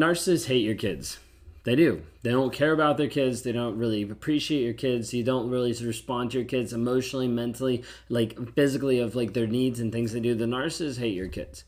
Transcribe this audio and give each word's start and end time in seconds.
narcissists 0.00 0.46
hate 0.46 0.64
your 0.64 0.74
kids. 0.74 1.18
They 1.64 1.76
do. 1.76 2.02
They 2.22 2.30
don't 2.30 2.54
care 2.54 2.72
about 2.72 2.96
their 2.96 3.08
kids. 3.08 3.42
They 3.42 3.52
don't 3.52 3.76
really 3.76 4.02
appreciate 4.02 4.64
your 4.64 4.72
kids. 4.72 5.12
You 5.12 5.22
don't 5.22 5.50
really 5.50 5.72
respond 5.74 6.30
to 6.30 6.38
your 6.38 6.46
kids 6.46 6.72
emotionally, 6.72 7.28
mentally, 7.28 7.84
like 8.08 8.54
physically 8.54 8.98
of 8.98 9.14
like 9.14 9.34
their 9.34 9.46
needs 9.46 9.78
and 9.78 9.92
things 9.92 10.12
they 10.12 10.20
do. 10.20 10.34
The 10.34 10.46
narcissists 10.46 10.98
hate 10.98 11.14
your 11.14 11.28
kids. 11.28 11.64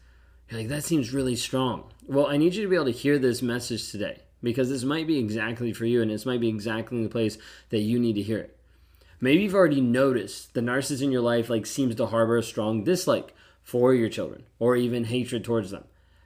You're 0.49 0.61
like, 0.61 0.69
that 0.69 0.85
seems 0.85 1.13
really 1.13 1.37
strong. 1.37 1.85
Well, 2.07 2.27
I 2.27 2.39
need 2.39 2.55
you 2.55 2.63
to 2.63 2.69
be 2.69 2.77
able 2.77 2.87
to 2.87 2.91
hear 2.91 3.19
this 3.19 3.43
message 3.43 3.91
today 3.91 4.21
because 4.43 4.71
this 4.71 4.83
might 4.83 5.07
be 5.07 5.19
exactly 5.19 5.73
for 5.73 5.85
you 5.85 6.01
and 6.01 6.11
this 6.11 6.27
might 6.27 6.41
be 6.41 6.49
exactly 6.49 7.03
the 7.03 7.09
place 7.09 7.37
that 7.69 7.81
you 7.81 7.99
need 7.99 8.15
to 8.15 8.23
hear 8.23 8.39
it. 8.39 8.57
Maybe 9.21 9.43
you've 9.43 9.55
already 9.55 9.81
noticed 9.81 10.55
the 10.55 10.63
narcissist 10.63 11.03
in 11.03 11.13
your 11.13 11.21
life 11.21 11.51
like 11.51 11.67
seems 11.67 11.95
to 11.97 12.07
harbor 12.07 12.39
a 12.39 12.43
strong 12.43 12.83
dislike 12.83 13.35
for 13.63 13.95
your 13.95 14.09
children 14.09 14.45
or 14.59 14.75
even 14.75 15.05
hatred 15.05 15.45
towards 15.45 15.71
them. 15.71 15.85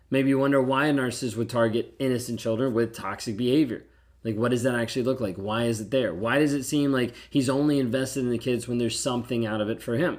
Maybe 0.09 0.29
you 0.29 0.39
wonder 0.39 0.63
why 0.63 0.87
a 0.87 0.93
narcissist 0.93 1.37
would 1.37 1.51
target 1.51 1.95
innocent 1.99 2.39
children 2.39 2.73
with 2.73 2.95
toxic 2.95 3.37
behavior. 3.37 3.85
Like, 4.23 4.37
what 4.37 4.51
does 4.51 4.63
that 4.63 4.75
actually 4.75 5.03
look 5.03 5.21
like? 5.21 5.37
Why 5.37 5.65
is 5.65 5.81
it 5.81 5.91
there? 5.91 6.15
Why 6.15 6.39
does 6.39 6.53
it 6.53 6.65
seem 6.65 6.93
like 6.93 7.15
he's 7.31 7.49
only 7.49 7.79
invested 7.79 8.21
in 8.21 8.31
the 8.31 8.39
kids 8.39 8.67
when 8.67 8.79
there's 8.79 8.99
something 8.99 9.47
out 9.47 9.61
of 9.61 9.69
it 9.69 9.83
for 9.83 9.97
him? 9.97 10.19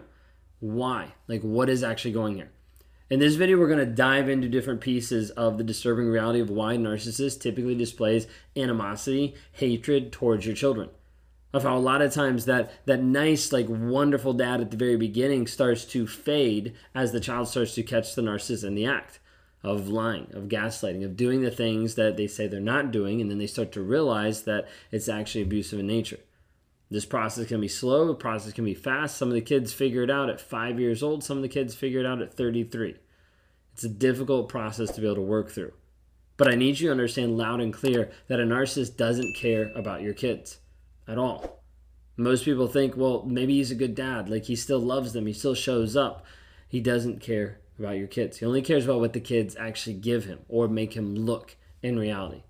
Why? 0.60 1.13
Like, 1.27 1.41
what 1.41 1.70
is 1.70 1.84
actually 1.84 2.13
going 2.13 2.36
here? 2.36 2.52
In 3.10 3.20
this 3.20 3.36
video, 3.36 3.58
we're 3.58 3.68
going 3.68 3.80
to 3.80 3.86
dive 3.86 4.27
into 4.27 4.50
different 4.50 4.82
pieces 4.82 5.30
of 5.32 5.58
the 5.58 5.63
disturbing 5.63 6.08
reality 6.08 6.41
of 6.41 6.49
why 6.49 6.76
narcissist 6.76 7.41
typically 7.41 7.76
displays 7.76 8.27
animosity, 8.58 9.35
hatred 9.54 10.12
towards 10.12 10.46
your 10.46 10.55
children. 10.55 10.90
Of 11.54 11.63
how 11.63 11.77
a 11.77 11.80
lot 11.80 12.02
of 12.02 12.13
times 12.13 12.44
that 12.46 12.85
that 12.85 13.02
nice, 13.02 13.54
like 13.54 13.68
wonderful 13.70 14.34
dad 14.34 14.60
at 14.60 14.72
the 14.72 14.77
very 14.77 14.98
beginning 14.98 15.48
starts 15.48 15.85
to 15.85 16.05
fade 16.05 16.76
as 16.94 17.13
the 17.13 17.22
child 17.22 17.48
starts 17.48 17.74
to 17.76 17.84
catch 17.84 18.13
the 18.13 18.22
narcissist 18.22 18.66
in 18.66 18.76
the 18.76 18.85
act 18.85 19.20
of 19.64 19.88
lying, 19.88 20.28
of 20.34 20.44
gaslighting, 20.44 21.04
of 21.04 21.18
doing 21.18 21.42
the 21.42 21.52
things 21.52 21.96
that 21.96 22.18
they 22.18 22.28
say 22.28 22.48
they're 22.48 22.60
not 22.60 22.92
doing, 22.92 23.20
and 23.22 23.30
then 23.30 23.38
they 23.38 23.48
start 23.48 23.72
to 23.74 23.82
realize 23.82 24.44
that 24.44 24.68
it's 24.92 25.10
actually 25.10 25.41
abusive 25.41 25.80
in 25.80 25.88
nature. 25.88 26.20
This 26.90 27.05
process 27.05 27.48
can 27.48 27.60
be 27.60 27.68
slow, 27.68 28.08
the 28.08 28.14
process 28.14 28.54
can 28.54 28.64
be 28.64 28.74
fast. 28.74 29.18
Some 29.18 29.27
of 29.27 29.34
the 29.34 29.41
kids 29.41 29.74
figure 29.74 30.04
it 30.04 30.12
out 30.12 30.30
at 30.30 30.40
five 30.40 30.80
years 30.80 31.04
old, 31.04 31.24
some 31.24 31.38
of 31.38 31.44
the 31.44 31.49
kids 31.49 31.76
figure 31.76 31.99
it 31.99 32.05
out 32.05 32.22
at 32.22 32.34
33. 32.34 32.96
It's 33.74 33.84
a 33.84 33.90
difficult 33.90 34.48
process 34.48 34.91
to 34.91 35.02
be 35.02 35.08
able 35.08 35.16
to 35.16 35.22
work 35.22 35.52
through. 35.52 35.74
But 36.38 36.48
I 36.48 36.55
need 36.55 36.80
you 36.80 36.88
to 36.88 36.92
understand 36.92 37.38
loud 37.38 37.60
and 37.60 37.74
clear 37.74 38.12
that 38.27 38.40
a 38.40 38.44
narcissist 38.44 38.96
doesn't 38.96 39.36
care 39.36 39.71
about 39.76 40.02
your 40.02 40.14
kids 40.14 40.60
at 41.08 41.18
all. 41.18 41.64
Most 42.16 42.46
people 42.46 42.68
think, 42.68 42.96
well, 42.96 43.24
maybe 43.26 43.55
he's 43.55 43.71
a 43.71 43.76
good 43.76 43.94
dad. 43.94 44.30
Like 44.30 44.46
he 44.46 44.55
still 44.55 44.80
loves 44.80 45.14
them, 45.14 45.26
he 45.26 45.34
still 45.34 45.55
shows 45.55 45.96
up. 45.96 46.26
He 46.68 46.80
doesn't 46.80 47.21
care 47.21 47.60
about 47.80 47.98
your 47.98 48.08
kids. 48.08 48.38
He 48.38 48.46
only 48.46 48.62
cares 48.62 48.86
about 48.86 49.00
what 49.00 49.14
the 49.14 49.20
kids 49.20 49.56
actually 49.58 49.96
give 49.96 50.26
him 50.26 50.40
or 50.48 50.68
make 50.68 50.94
him 50.94 51.16
look 51.16 51.56
in 51.82 51.98
reality. 52.00 52.44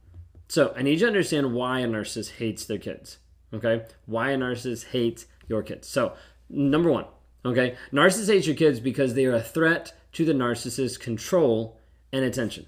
So 0.47 0.73
I 0.75 0.81
need 0.81 0.93
you 0.93 0.99
to 0.99 1.07
understand 1.07 1.53
why 1.53 1.79
a 1.79 1.87
narcissist 1.87 2.37
hates 2.37 2.65
their 2.65 2.77
kids. 2.77 3.17
Okay? 3.53 3.85
Why 4.05 4.31
a 4.31 4.37
narcissist 4.37 4.87
hates 4.87 5.25
your 5.47 5.63
kids. 5.63 5.87
So, 5.87 6.13
number 6.49 6.91
one, 6.91 7.05
okay, 7.45 7.75
narcissists 7.91 8.27
hate 8.27 8.45
your 8.45 8.55
kids 8.55 8.79
because 8.79 9.13
they 9.13 9.25
are 9.25 9.35
a 9.35 9.41
threat 9.41 9.93
to 10.13 10.25
the 10.25 10.33
narcissist's 10.33 10.97
control 10.97 11.79
and 12.11 12.23
attention. 12.23 12.67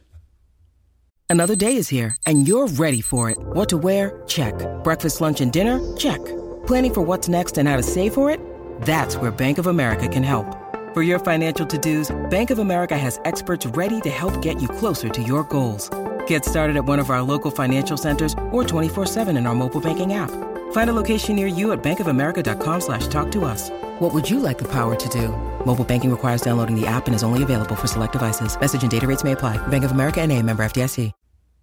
Another 1.29 1.55
day 1.55 1.75
is 1.75 1.89
here 1.89 2.15
and 2.25 2.47
you're 2.47 2.67
ready 2.67 3.01
for 3.01 3.29
it. 3.29 3.37
What 3.39 3.69
to 3.69 3.77
wear? 3.77 4.23
Check. 4.27 4.53
Breakfast, 4.83 5.21
lunch, 5.21 5.41
and 5.41 5.51
dinner? 5.51 5.79
Check. 5.95 6.23
Planning 6.65 6.93
for 6.93 7.01
what's 7.01 7.29
next 7.29 7.57
and 7.57 7.67
how 7.67 7.77
to 7.77 7.83
save 7.83 8.13
for 8.13 8.29
it? 8.31 8.39
That's 8.81 9.15
where 9.15 9.31
Bank 9.31 9.57
of 9.57 9.67
America 9.67 10.07
can 10.07 10.23
help. 10.23 10.68
For 10.99 11.03
your 11.03 11.19
financial 11.19 11.65
to-dos, 11.65 12.29
Bank 12.29 12.49
of 12.49 12.59
America 12.59 12.97
has 12.97 13.21
experts 13.23 13.65
ready 13.65 14.01
to 14.01 14.09
help 14.09 14.41
get 14.41 14.61
you 14.61 14.67
closer 14.67 15.07
to 15.07 15.23
your 15.23 15.45
goals. 15.45 15.89
Get 16.27 16.43
started 16.43 16.75
at 16.75 16.83
one 16.83 16.99
of 16.99 17.09
our 17.09 17.21
local 17.21 17.51
financial 17.51 17.95
centers 17.95 18.33
or 18.51 18.65
24-7 18.65 19.37
in 19.37 19.45
our 19.45 19.55
mobile 19.55 19.79
banking 19.79 20.11
app. 20.11 20.29
Find 20.73 20.89
a 20.89 20.93
location 20.93 21.37
near 21.37 21.47
you 21.47 21.71
at 21.71 21.81
bankofamerica.com 21.81 22.81
slash 22.81 23.07
talk 23.07 23.31
to 23.31 23.45
us. 23.45 23.69
What 23.99 24.13
would 24.13 24.29
you 24.29 24.41
like 24.41 24.57
the 24.57 24.67
power 24.67 24.93
to 24.97 25.07
do? 25.07 25.29
Mobile 25.65 25.85
banking 25.85 26.11
requires 26.11 26.41
downloading 26.41 26.75
the 26.75 26.85
app 26.85 27.07
and 27.07 27.15
is 27.15 27.23
only 27.23 27.43
available 27.43 27.77
for 27.77 27.87
select 27.87 28.11
devices. 28.11 28.59
Message 28.59 28.81
and 28.81 28.91
data 28.91 29.07
rates 29.07 29.23
may 29.23 29.31
apply. 29.31 29.55
Bank 29.69 29.85
of 29.85 29.91
America 29.91 30.19
and 30.19 30.33
a 30.33 30.43
member 30.43 30.65
FDIC. 30.65 31.13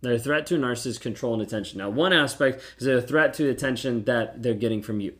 A 0.03 0.19
threat 0.19 0.47
to 0.47 0.57
narcissist 0.57 1.03
control 1.03 1.35
and 1.35 1.43
attention. 1.43 1.77
Now, 1.77 1.91
one 1.91 2.15
aspect 2.15 2.63
is 2.79 2.87
a 2.87 3.03
threat 3.03 3.35
to 3.35 3.43
the 3.43 3.51
attention 3.51 4.05
that 4.05 4.43
they're 4.43 4.55
getting 4.55 4.81
from 4.81 5.01
you. 5.01 5.13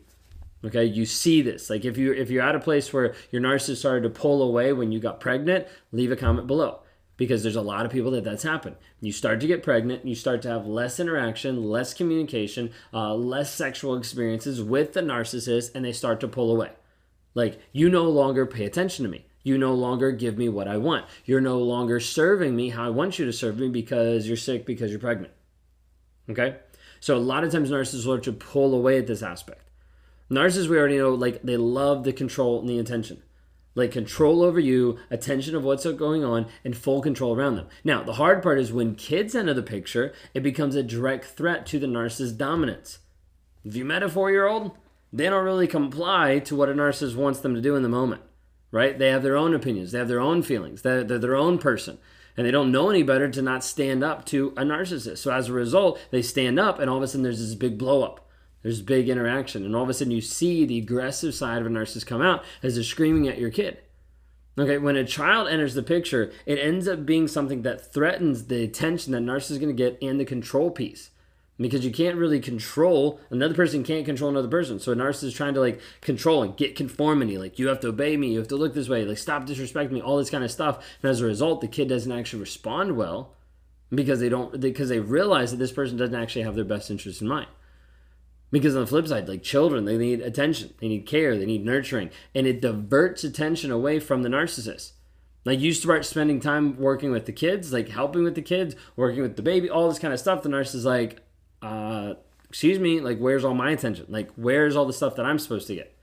Okay, 0.65 0.85
you 0.85 1.05
see 1.05 1.41
this. 1.41 1.69
Like 1.69 1.85
if 1.85 1.97
you 1.97 2.13
if 2.13 2.29
you're 2.29 2.43
at 2.43 2.55
a 2.55 2.59
place 2.59 2.91
where 2.91 3.13
your 3.31 3.41
narcissist 3.41 3.77
started 3.77 4.03
to 4.03 4.09
pull 4.09 4.41
away 4.41 4.73
when 4.73 4.91
you 4.91 4.99
got 4.99 5.19
pregnant, 5.19 5.67
leave 5.91 6.11
a 6.11 6.15
comment 6.15 6.47
below 6.47 6.81
because 7.15 7.41
there's 7.43 7.55
a 7.55 7.61
lot 7.61 7.85
of 7.85 7.91
people 7.91 8.11
that 8.11 8.23
that's 8.23 8.43
happened. 8.43 8.75
You 9.01 9.11
start 9.11 9.39
to 9.41 9.47
get 9.47 9.63
pregnant, 9.63 10.05
you 10.05 10.15
start 10.15 10.41
to 10.43 10.49
have 10.49 10.65
less 10.65 10.99
interaction, 10.99 11.63
less 11.63 11.93
communication, 11.93 12.71
uh, 12.93 13.13
less 13.15 13.53
sexual 13.53 13.95
experiences 13.97 14.61
with 14.61 14.93
the 14.93 15.01
narcissist, 15.01 15.73
and 15.75 15.83
they 15.83 15.93
start 15.93 16.19
to 16.21 16.27
pull 16.27 16.51
away. 16.51 16.71
Like 17.33 17.59
you 17.71 17.89
no 17.89 18.05
longer 18.05 18.45
pay 18.45 18.65
attention 18.65 19.03
to 19.03 19.11
me. 19.11 19.25
You 19.43 19.57
no 19.57 19.73
longer 19.73 20.11
give 20.11 20.37
me 20.37 20.49
what 20.49 20.67
I 20.67 20.77
want. 20.77 21.05
You're 21.23 21.39
no 21.39 21.59
longer 21.59 21.99
serving 21.99 22.55
me 22.55 22.69
how 22.69 22.85
I 22.85 22.89
want 22.89 23.17
you 23.17 23.25
to 23.25 23.31
serve 23.31 23.59
me 23.59 23.69
because 23.69 24.27
you're 24.27 24.35
sick 24.35 24.65
because 24.65 24.89
you're 24.89 24.99
pregnant. 24.99 25.33
Okay? 26.29 26.57
So 26.99 27.15
a 27.15 27.19
lot 27.19 27.43
of 27.43 27.51
times 27.51 27.69
narcissists 27.69 28.01
start 28.01 28.23
to 28.23 28.33
pull 28.33 28.73
away 28.73 28.97
at 28.97 29.07
this 29.07 29.21
aspect. 29.21 29.66
Narcissists, 30.29 30.67
we 30.67 30.77
already 30.77 30.97
know, 30.97 31.13
like 31.13 31.41
they 31.43 31.57
love 31.57 32.03
the 32.03 32.13
control 32.13 32.59
and 32.59 32.69
the 32.69 32.79
attention. 32.79 33.23
Like 33.75 33.91
control 33.91 34.43
over 34.43 34.59
you, 34.59 34.97
attention 35.09 35.55
of 35.55 35.63
what's 35.63 35.85
going 35.85 36.23
on, 36.23 36.47
and 36.63 36.75
full 36.75 37.01
control 37.01 37.35
around 37.35 37.55
them. 37.55 37.67
Now, 37.83 38.03
the 38.03 38.13
hard 38.13 38.41
part 38.41 38.59
is 38.59 38.73
when 38.73 38.95
kids 38.95 39.35
enter 39.35 39.53
the 39.53 39.61
picture, 39.61 40.13
it 40.33 40.41
becomes 40.41 40.75
a 40.75 40.83
direct 40.83 41.25
threat 41.25 41.65
to 41.67 41.79
the 41.79 41.87
narcissist's 41.87 42.31
dominance. 42.33 42.99
If 43.63 43.75
you 43.75 43.85
met 43.85 44.03
a 44.03 44.09
four 44.09 44.31
year 44.31 44.47
old, 44.47 44.71
they 45.13 45.25
don't 45.25 45.45
really 45.45 45.67
comply 45.67 46.39
to 46.39 46.55
what 46.55 46.69
a 46.69 46.73
narcissist 46.73 47.15
wants 47.15 47.39
them 47.39 47.53
to 47.53 47.61
do 47.61 47.75
in 47.75 47.83
the 47.83 47.89
moment, 47.89 48.21
right? 48.71 48.97
They 48.97 49.09
have 49.09 49.23
their 49.23 49.37
own 49.37 49.53
opinions, 49.53 49.91
they 49.91 49.99
have 49.99 50.07
their 50.07 50.19
own 50.19 50.41
feelings, 50.41 50.81
they're, 50.81 51.03
they're 51.03 51.19
their 51.19 51.35
own 51.35 51.57
person 51.57 51.99
and 52.37 52.45
they 52.45 52.51
don't 52.51 52.71
know 52.71 52.89
any 52.89 53.01
better 53.01 53.27
to 53.27 53.41
not 53.41 53.63
stand 53.63 54.03
up 54.03 54.23
to 54.25 54.53
a 54.55 54.61
narcissist. 54.61 55.17
So 55.17 55.31
as 55.31 55.49
a 55.49 55.53
result, 55.53 55.99
they 56.11 56.21
stand 56.21 56.59
up, 56.59 56.77
and 56.79 56.89
all 56.89 56.97
of 56.97 57.03
a 57.03 57.07
sudden 57.07 57.23
there's 57.23 57.39
this 57.39 57.55
big 57.55 57.79
blow 57.79 58.03
up. 58.03 58.26
There's 58.63 58.81
big 58.81 59.09
interaction. 59.09 59.65
And 59.65 59.75
all 59.75 59.83
of 59.83 59.89
a 59.89 59.93
sudden 59.93 60.11
you 60.11 60.21
see 60.21 60.65
the 60.65 60.77
aggressive 60.77 61.33
side 61.33 61.61
of 61.61 61.67
a 61.67 61.69
narcissist 61.69 62.05
come 62.05 62.21
out 62.21 62.43
as 62.61 62.75
they're 62.75 62.83
screaming 62.83 63.27
at 63.27 63.37
your 63.37 63.51
kid. 63.51 63.79
Okay, 64.59 64.79
when 64.79 64.95
a 64.95 65.05
child 65.05 65.47
enters 65.47 65.75
the 65.75 65.83
picture, 65.83 66.31
it 66.47 66.57
ends 66.57 66.87
up 66.87 67.05
being 67.05 67.27
something 67.27 67.61
that 67.61 67.93
threatens 67.93 68.45
the 68.45 68.63
attention 68.63 69.13
that 69.13 69.21
narcissist 69.21 69.51
is 69.51 69.57
going 69.59 69.75
to 69.75 69.83
get 69.83 69.99
and 70.01 70.19
the 70.19 70.25
control 70.25 70.71
piece. 70.71 71.11
Because 71.59 71.85
you 71.85 71.91
can't 71.91 72.17
really 72.17 72.39
control, 72.39 73.19
another 73.29 73.53
person 73.53 73.83
can't 73.83 74.05
control 74.05 74.29
another 74.29 74.47
person. 74.47 74.79
So 74.79 74.91
a 74.91 74.95
narcissist 74.95 75.23
is 75.25 75.33
trying 75.33 75.55
to 75.55 75.59
like 75.59 75.79
control 76.01 76.43
and 76.43 76.57
get 76.57 76.75
conformity. 76.75 77.37
Like, 77.37 77.57
you 77.57 77.67
have 77.67 77.79
to 77.81 77.89
obey 77.89 78.17
me, 78.17 78.31
you 78.31 78.39
have 78.39 78.47
to 78.49 78.55
look 78.55 78.73
this 78.73 78.89
way, 78.89 79.05
like, 79.05 79.17
stop 79.17 79.45
disrespecting 79.47 79.91
me, 79.91 80.01
all 80.01 80.17
this 80.17 80.29
kind 80.29 80.43
of 80.43 80.51
stuff. 80.51 80.83
And 81.01 81.09
as 81.09 81.21
a 81.21 81.25
result, 81.25 81.61
the 81.61 81.67
kid 81.67 81.89
doesn't 81.89 82.11
actually 82.11 82.41
respond 82.41 82.95
well 82.95 83.33
because 83.89 84.19
they 84.19 84.29
don't, 84.29 84.59
because 84.59 84.89
they 84.89 84.99
realize 84.99 85.51
that 85.51 85.57
this 85.57 85.71
person 85.71 85.97
doesn't 85.97 86.15
actually 86.15 86.43
have 86.43 86.55
their 86.55 86.65
best 86.65 86.91
interest 86.91 87.21
in 87.21 87.27
mind. 87.27 87.47
Because 88.49 88.75
on 88.75 88.81
the 88.81 88.87
flip 88.87 89.07
side, 89.07 89.27
like 89.27 89.43
children, 89.43 89.85
they 89.85 89.97
need 89.97 90.21
attention, 90.21 90.73
they 90.79 90.87
need 90.87 91.05
care, 91.05 91.37
they 91.37 91.45
need 91.45 91.65
nurturing, 91.65 92.09
and 92.33 92.47
it 92.47 92.61
diverts 92.61 93.23
attention 93.23 93.71
away 93.71 93.99
from 93.99 94.23
the 94.23 94.29
narcissist. 94.29 94.93
Like 95.43 95.59
you 95.59 95.73
start 95.73 96.05
spending 96.05 96.39
time 96.39 96.77
working 96.77 97.11
with 97.11 97.25
the 97.25 97.31
kids, 97.31 97.73
like 97.73 97.89
helping 97.89 98.23
with 98.23 98.35
the 98.35 98.41
kids, 98.41 98.75
working 98.95 99.21
with 99.21 99.35
the 99.35 99.41
baby, 99.41 99.69
all 99.69 99.89
this 99.89 99.99
kind 99.99 100.13
of 100.13 100.19
stuff. 100.19 100.43
The 100.43 100.49
nurse 100.49 100.73
is 100.73 100.85
like, 100.85 101.21
uh, 101.61 102.15
excuse 102.49 102.79
me, 102.79 102.99
like 102.99 103.17
where's 103.17 103.43
all 103.43 103.53
my 103.53 103.71
attention? 103.71 104.05
Like 104.09 104.29
where's 104.35 104.75
all 104.75 104.85
the 104.85 104.93
stuff 104.93 105.15
that 105.15 105.25
I'm 105.25 105.39
supposed 105.39 105.67
to 105.67 105.75
get? 105.75 105.97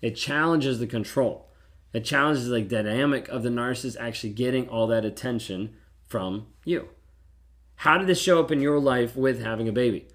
It 0.00 0.16
challenges 0.16 0.78
the 0.78 0.86
control. 0.86 1.48
It 1.92 2.04
challenges 2.04 2.48
like 2.48 2.68
dynamic 2.68 3.28
of 3.28 3.42
the 3.42 3.48
narcissist 3.48 3.96
actually 4.00 4.32
getting 4.32 4.68
all 4.68 4.86
that 4.88 5.04
attention 5.04 5.76
from 6.06 6.48
you. 6.64 6.88
How 7.76 7.98
did 7.98 8.06
this 8.06 8.20
show 8.20 8.40
up 8.40 8.50
in 8.50 8.60
your 8.60 8.78
life 8.78 9.16
with 9.16 9.42
having 9.42 9.68
a 9.68 9.72
baby? 9.72 10.08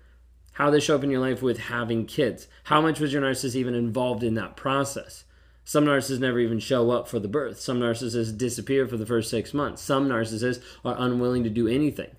How 0.59 0.69
they 0.69 0.79
show 0.81 0.95
up 0.95 1.03
in 1.05 1.09
your 1.09 1.21
life 1.21 1.41
with 1.41 1.57
having 1.57 2.05
kids. 2.05 2.47
How 2.65 2.81
much 2.81 2.99
was 2.99 3.13
your 3.13 3.21
narcissist 3.21 3.55
even 3.55 3.73
involved 3.73 4.23
in 4.23 4.33
that 4.33 4.57
process? 4.57 5.23
Some 5.63 5.85
narcissists 5.85 6.19
never 6.19 6.37
even 6.37 6.59
show 6.59 6.91
up 6.91 7.07
for 7.07 7.17
the 7.17 7.29
birth. 7.29 7.61
Some 7.61 7.79
narcissists 7.79 8.37
disappear 8.37 8.85
for 8.85 8.97
the 8.97 9.05
first 9.05 9.29
six 9.29 9.53
months. 9.53 9.81
Some 9.81 10.09
narcissists 10.09 10.61
are 10.83 10.97
unwilling 10.99 11.45
to 11.45 11.49
do 11.49 11.69
anything. 11.69 12.09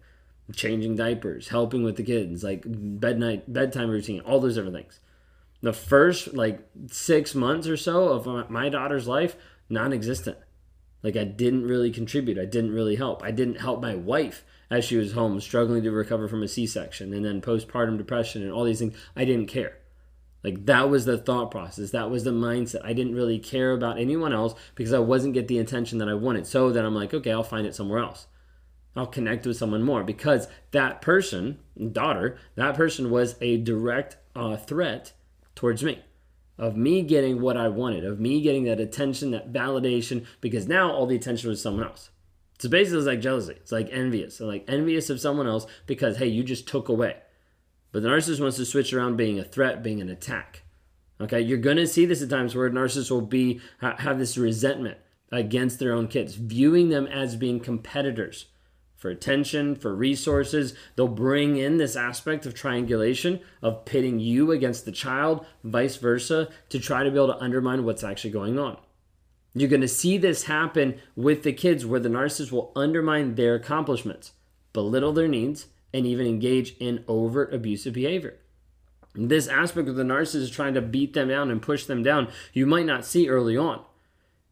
Changing 0.55 0.97
diapers, 0.97 1.49
helping 1.49 1.83
with 1.83 1.97
the 1.97 2.03
kids, 2.03 2.43
like 2.43 2.65
bed 2.67 3.19
night, 3.19 3.53
bedtime 3.53 3.91
routine, 3.91 4.21
all 4.23 4.41
those 4.41 4.55
different 4.55 4.75
things. 4.75 5.01
The 5.61 5.75
first 5.75 6.33
like 6.33 6.67
six 6.87 7.35
months 7.35 7.69
or 7.69 7.77
so 7.77 8.09
of 8.09 8.51
my 8.51 8.71
daughter's 8.71 9.07
life, 9.07 9.37
non-existent. 9.69 10.39
Like 11.03 11.17
I 11.17 11.25
didn't 11.25 11.67
really 11.67 11.91
contribute. 11.91 12.39
I 12.39 12.47
didn't 12.47 12.73
really 12.73 12.97
help. 12.97 13.23
I 13.23 13.33
didn't 13.33 13.61
help 13.61 13.83
my 13.83 13.95
wife 13.95 14.45
as 14.71 14.85
she 14.85 14.97
was 14.97 15.13
home 15.13 15.41
struggling 15.41 15.83
to 15.83 15.91
recover 15.91 16.29
from 16.29 16.43
a 16.43 16.49
C-section 16.49 17.13
and 17.13 17.25
then 17.25 17.41
postpartum 17.41 17.99
depression 17.99 18.43
and 18.43 18.53
all 18.53 18.65
these 18.65 18.79
things. 18.79 18.97
I 19.17 19.25
didn't 19.25 19.49
care. 19.49 19.77
Like 20.43 20.67
that 20.67 20.89
was 20.89 21.05
the 21.05 21.19
thought 21.19 21.51
process. 21.51 21.91
That 21.91 22.11
was 22.11 22.25
the 22.25 22.31
mindset. 22.31 22.85
I 22.85 22.93
didn't 22.93 23.15
really 23.15 23.39
care 23.39 23.73
about 23.73 23.99
anyone 23.99 24.33
else 24.33 24.55
because 24.75 24.93
I 24.93 25.01
wasn't 25.01 25.35
get 25.35 25.49
the 25.49 25.59
attention 25.59 25.99
that 25.99 26.09
I 26.09 26.15
wanted. 26.15 26.47
So 26.47 26.71
then 26.71 26.85
I'm 26.85 26.95
like, 26.95 27.13
okay, 27.13 27.33
I'll 27.33 27.43
find 27.43 27.67
it 27.67 27.75
somewhere 27.75 27.99
else. 27.99 28.27
I'll 28.97 29.07
connect 29.07 29.47
with 29.47 29.57
someone 29.57 29.83
more 29.83 30.03
because 30.03 30.49
that 30.73 31.03
person, 31.03 31.59
daughter, 31.93 32.39
that 32.55 32.75
person 32.75 33.11
was 33.11 33.37
a 33.41 33.59
direct 33.59 34.17
uh, 34.35 34.57
threat 34.57 35.13
towards 35.55 35.85
me 35.85 36.03
of 36.61 36.77
me 36.77 37.01
getting 37.01 37.41
what 37.41 37.57
I 37.57 37.69
wanted, 37.69 38.05
of 38.05 38.21
me 38.21 38.43
getting 38.43 38.65
that 38.65 38.79
attention, 38.79 39.31
that 39.31 39.51
validation, 39.51 40.27
because 40.43 40.69
now 40.69 40.93
all 40.93 41.07
the 41.07 41.17
attention 41.17 41.49
was 41.49 41.63
someone 41.63 41.87
else. 41.87 42.11
So 42.61 42.69
basically, 42.69 42.99
it's 42.99 43.07
like 43.07 43.23
jealousy. 43.23 43.55
It's 43.55 43.73
like 43.73 43.89
envious. 43.91 44.39
Like 44.39 44.67
envious 44.69 45.09
of 45.09 45.19
someone 45.19 45.47
else 45.47 45.67
because, 45.87 46.19
hey, 46.19 46.27
you 46.27 46.45
just 46.45 46.69
took 46.69 46.91
away. 46.91 47.17
But 47.91 48.03
the 48.03 48.11
narcissist 48.11 48.39
wants 48.39 48.59
to 48.59 48.67
switch 48.67 48.93
around 48.93 49.17
being 49.17 49.39
a 49.39 49.45
threat, 49.45 49.83
being 49.83 50.03
an 50.03 50.11
attack. 50.11 50.63
Okay, 51.23 51.41
you're 51.41 51.59
to 51.59 51.87
see 51.87 52.05
this 52.05 52.21
at 52.23 52.29
times 52.29 52.55
where 52.55 52.69
narcissists 52.69 53.11
will 53.11 53.23
be 53.23 53.63
have 53.81 54.19
this 54.19 54.37
resentment 54.37 54.99
against 55.33 55.79
their 55.79 55.95
own 55.95 56.07
kids, 56.07 56.35
viewing 56.35 56.91
them 56.91 57.07
as 57.07 57.35
being 57.35 57.61
competitors 57.61 58.47
for 58.95 59.09
attention, 59.09 59.75
for 59.75 59.95
resources. 59.95 60.75
They'll 60.97 61.09
bring 61.09 61.57
in 61.57 61.79
this 61.79 61.97
aspect 61.97 62.45
of 62.45 62.55
triangulation, 62.55 63.41
of 63.63 63.87
pitting 63.87 64.19
you 64.19 64.53
against 64.53 64.85
the 64.85 64.93
child, 64.93 65.47
vice 65.65 65.97
versa, 65.97 66.51
to 66.69 66.79
try 66.79 67.05
to 67.05 67.11
be 67.11 67.17
able 67.17 67.29
to 67.29 67.43
undermine 67.43 67.87
what's 67.87 68.05
actually 68.05 68.33
going 68.33 68.59
on. 68.59 68.77
You're 69.55 69.69
going 69.69 69.81
to 69.81 69.89
see 69.89 70.17
this 70.17 70.45
happen 70.45 71.01
with 71.17 71.43
the 71.43 71.53
kids 71.53 71.85
where 71.85 72.01
the 72.01 72.09
narcissist 72.09 72.53
will 72.53 72.73
undermine 72.77 73.35
their 73.35 73.55
accomplishments, 73.55 74.33
belittle 74.73 75.13
their 75.13 75.29
needs, 75.29 75.67
and 75.93 76.07
even 76.07 76.27
engage 76.27 76.77
in 76.79 77.05
overt 77.09 77.53
abusive 77.53 77.95
behavior. 77.95 78.37
This 79.15 79.49
aspect 79.49 79.89
of 79.89 79.97
the 79.97 80.05
narcissist 80.05 80.53
trying 80.53 80.75
to 80.75 80.81
beat 80.81 81.15
them 81.15 81.29
down 81.29 81.51
and 81.51 81.61
push 81.61 81.85
them 81.85 82.05
down, 82.05 82.29
you 82.53 82.65
might 82.65 82.87
not 82.87 83.05
see 83.05 83.29
early 83.29 83.57
on. 83.57 83.83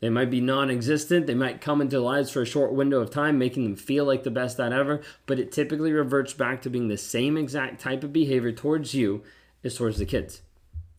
They 0.01 0.11
might 0.11 0.31
be 0.31 0.41
non 0.41 0.71
existent. 0.71 1.27
They 1.27 1.35
might 1.35 1.61
come 1.61 1.81
into 1.81 2.01
lives 2.01 2.31
for 2.31 2.43
a 2.43 2.47
short 2.47 2.73
window 2.73 3.01
of 3.01 3.11
time, 3.11 3.39
making 3.39 3.65
them 3.65 3.77
feel 3.77 4.05
like 4.05 4.25
the 4.25 4.31
best 4.31 4.57
that 4.57 4.73
ever, 4.73 5.01
but 5.27 5.39
it 5.39 5.53
typically 5.53 5.93
reverts 5.93 6.33
back 6.33 6.63
to 6.63 6.71
being 6.71 6.89
the 6.89 6.97
same 6.97 7.37
exact 7.37 7.81
type 7.81 8.03
of 8.03 8.13
behavior 8.13 8.53
towards 8.53 8.95
you 8.95 9.23
as 9.63 9.77
towards 9.77 9.99
the 9.99 10.07
kids. 10.07 10.43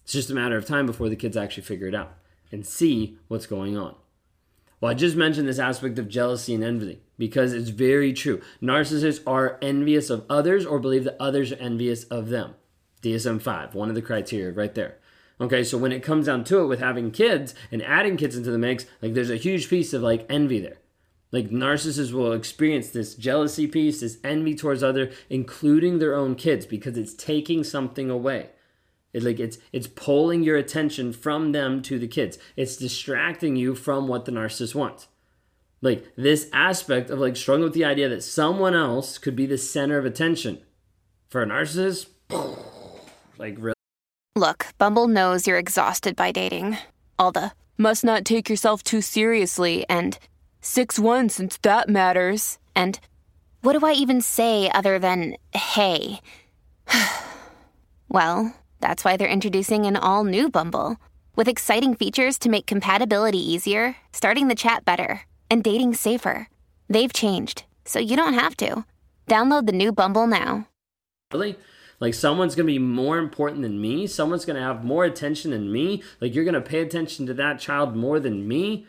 It's 0.03 0.13
just 0.13 0.29
a 0.29 0.35
matter 0.35 0.57
of 0.57 0.65
time 0.65 0.85
before 0.85 1.07
the 1.07 1.15
kids 1.15 1.37
actually 1.37 1.63
figure 1.63 1.87
it 1.87 1.95
out 1.95 2.13
and 2.51 2.65
see 2.65 3.17
what's 3.27 3.45
going 3.45 3.77
on. 3.77 3.95
Well, 4.81 4.91
I 4.91 4.95
just 4.95 5.15
mentioned 5.15 5.47
this 5.47 5.59
aspect 5.59 5.99
of 5.99 6.07
jealousy 6.07 6.53
and 6.55 6.63
envy 6.63 7.01
because 7.17 7.53
it's 7.53 7.69
very 7.69 8.13
true. 8.13 8.41
Narcissists 8.61 9.21
are 9.27 9.57
envious 9.61 10.09
of 10.09 10.25
others 10.29 10.65
or 10.65 10.79
believe 10.79 11.03
that 11.03 11.21
others 11.21 11.51
are 11.51 11.57
envious 11.57 12.05
of 12.05 12.29
them. 12.29 12.55
DSM 13.01 13.41
5, 13.41 13.75
one 13.75 13.89
of 13.89 13.95
the 13.95 14.01
criteria 14.01 14.51
right 14.51 14.73
there. 14.75 14.97
Okay, 15.41 15.63
so 15.63 15.77
when 15.77 15.91
it 15.91 16.03
comes 16.03 16.25
down 16.25 16.43
to 16.45 16.59
it 16.59 16.67
with 16.67 16.79
having 16.79 17.11
kids 17.11 17.53
and 17.71 17.81
adding 17.83 18.17
kids 18.17 18.35
into 18.35 18.51
the 18.51 18.57
mix, 18.57 18.85
like 19.01 19.13
there's 19.13 19.29
a 19.29 19.37
huge 19.37 19.69
piece 19.69 19.93
of 19.93 20.01
like 20.01 20.25
envy 20.29 20.59
there. 20.59 20.79
Like 21.31 21.49
narcissists 21.49 22.11
will 22.11 22.33
experience 22.33 22.89
this 22.89 23.15
jealousy 23.15 23.67
piece, 23.67 24.01
this 24.01 24.17
envy 24.23 24.55
towards 24.55 24.81
other, 24.81 25.11
including 25.29 25.99
their 25.99 26.15
own 26.15 26.35
kids, 26.35 26.65
because 26.65 26.97
it's 26.97 27.13
taking 27.13 27.63
something 27.63 28.09
away. 28.09 28.49
Like 29.13 29.39
it's 29.39 29.57
it's 29.71 29.87
pulling 29.87 30.43
your 30.43 30.57
attention 30.57 31.13
from 31.13 31.51
them 31.51 31.81
to 31.83 31.97
the 31.97 32.07
kids. 32.07 32.37
It's 32.55 32.77
distracting 32.77 33.55
you 33.55 33.75
from 33.75 34.07
what 34.07 34.25
the 34.25 34.31
narcissist 34.31 34.75
wants. 34.75 35.07
Like 35.81 36.05
this 36.15 36.49
aspect 36.53 37.09
of 37.09 37.19
like 37.19 37.35
struggling 37.35 37.63
with 37.63 37.73
the 37.73 37.85
idea 37.85 38.09
that 38.09 38.23
someone 38.23 38.75
else 38.75 39.17
could 39.17 39.35
be 39.35 39.45
the 39.45 39.57
center 39.57 39.97
of 39.97 40.05
attention 40.05 40.59
for 41.29 41.41
a 41.41 41.45
narcissist, 41.45 42.07
like 43.37 43.55
really 43.57 43.73
Look, 44.35 44.67
Bumble 44.77 45.07
knows 45.07 45.47
you're 45.47 45.57
exhausted 45.57 46.15
by 46.15 46.31
dating. 46.31 46.77
All 47.17 47.31
the 47.31 47.51
must 47.77 48.03
not 48.03 48.25
take 48.25 48.49
yourself 48.49 48.83
too 48.83 49.01
seriously 49.01 49.85
and 49.89 50.17
6 50.61 50.99
1 50.99 51.29
since 51.29 51.57
that 51.57 51.89
matters. 51.89 52.57
And 52.75 52.99
what 53.61 53.77
do 53.77 53.85
I 53.85 53.93
even 53.93 54.21
say 54.21 54.69
other 54.71 54.99
than 54.99 55.35
hey? 55.53 56.21
well, 58.09 58.53
that's 58.79 59.03
why 59.03 59.17
they're 59.17 59.27
introducing 59.27 59.85
an 59.85 59.95
all 59.95 60.23
new 60.23 60.49
Bumble 60.49 60.97
with 61.35 61.47
exciting 61.47 61.95
features 61.95 62.37
to 62.39 62.49
make 62.49 62.65
compatibility 62.65 63.39
easier, 63.39 63.95
starting 64.11 64.47
the 64.47 64.55
chat 64.55 64.85
better, 64.85 65.21
and 65.49 65.63
dating 65.63 65.93
safer. 65.93 66.47
They've 66.89 67.13
changed, 67.13 67.63
so 67.85 67.99
you 67.99 68.15
don't 68.15 68.33
have 68.33 68.57
to. 68.57 68.85
Download 69.27 69.65
the 69.65 69.71
new 69.71 69.91
Bumble 69.91 70.27
now. 70.27 70.67
Really? 71.31 71.55
Like 71.99 72.13
someone's 72.13 72.55
to 72.65 72.71
be 72.73 72.79
more 72.79 73.17
important 73.17 73.61
than 73.61 73.81
me. 73.81 74.07
Someone's 74.07 74.45
to 74.55 74.61
have 74.63 74.83
more 74.83 75.05
attention 75.05 75.51
than 75.51 75.71
me. 75.71 76.01
Like 76.21 76.33
you're 76.33 76.45
to 76.53 76.61
pay 76.61 76.81
attention 76.81 77.25
to 77.27 77.33
that 77.35 77.59
child 77.59 77.95
more 77.95 78.19
than 78.19 78.47
me. 78.47 78.87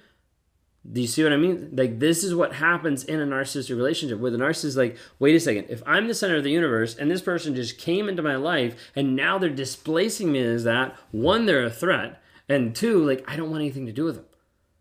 Do 0.91 1.01
you 1.01 1.07
see 1.07 1.23
what 1.23 1.33
I 1.33 1.37
mean? 1.37 1.71
Like 1.73 1.99
this 1.99 2.25
is 2.25 2.35
what 2.35 2.55
happens 2.55 3.05
in 3.05 3.21
a 3.21 3.27
narcissistic 3.27 3.77
relationship 3.77 4.19
where 4.19 4.31
the 4.31 4.39
narcissist 4.39 4.65
is 4.65 4.77
like, 4.77 4.97
wait 5.19 5.37
a 5.37 5.41
second, 5.41 5.67
if 5.69 5.83
I'm 5.87 6.09
the 6.09 6.15
center 6.15 6.37
of 6.37 6.45
the 6.45 6.51
universe 6.51 6.97
and 6.97 7.11
this 7.11 7.21
person 7.21 7.55
just 7.55 7.79
came 7.79 8.09
into 8.09 8.23
my 8.23 8.37
life 8.37 8.91
and 8.97 9.15
now 9.15 9.39
they're 9.39 9.51
displacing 9.51 10.33
me 10.33 10.41
as 10.41 10.65
that, 10.65 10.97
one, 11.11 11.47
they're 11.47 11.65
a 11.65 11.71
threat, 11.71 12.23
and 12.49 12.75
two, 12.75 13.05
like 13.05 13.25
I 13.29 13.37
don't 13.37 13.51
want 13.51 13.63
anything 13.63 13.87
to 13.87 13.93
do 13.93 14.05
with 14.05 14.17
them. 14.17 14.25